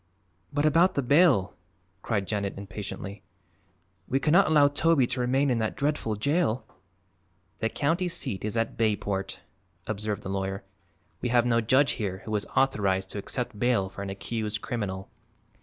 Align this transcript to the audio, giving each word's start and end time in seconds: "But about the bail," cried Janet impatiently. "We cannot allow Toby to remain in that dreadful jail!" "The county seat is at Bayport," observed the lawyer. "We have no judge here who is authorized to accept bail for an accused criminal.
"But 0.51 0.65
about 0.65 0.95
the 0.95 1.03
bail," 1.03 1.53
cried 2.01 2.25
Janet 2.25 2.57
impatiently. 2.57 3.21
"We 4.07 4.19
cannot 4.19 4.47
allow 4.47 4.67
Toby 4.67 5.05
to 5.05 5.19
remain 5.19 5.51
in 5.51 5.59
that 5.59 5.75
dreadful 5.75 6.15
jail!" 6.15 6.65
"The 7.59 7.69
county 7.69 8.07
seat 8.07 8.43
is 8.43 8.57
at 8.57 8.77
Bayport," 8.77 9.41
observed 9.85 10.23
the 10.23 10.27
lawyer. 10.29 10.63
"We 11.21 11.29
have 11.29 11.45
no 11.45 11.61
judge 11.61 11.91
here 12.01 12.23
who 12.25 12.35
is 12.35 12.47
authorized 12.55 13.11
to 13.11 13.19
accept 13.19 13.59
bail 13.59 13.89
for 13.89 14.01
an 14.01 14.09
accused 14.09 14.61
criminal. 14.63 15.07